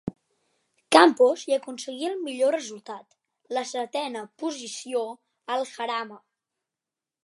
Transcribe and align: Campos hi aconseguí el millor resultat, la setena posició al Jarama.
Campos 0.95 1.43
hi 1.49 1.55
aconseguí 1.57 2.09
el 2.13 2.17
millor 2.23 2.57
resultat, 2.59 3.05
la 3.59 3.65
setena 3.75 4.27
posició 4.45 5.07
al 5.57 5.67
Jarama. 5.77 6.21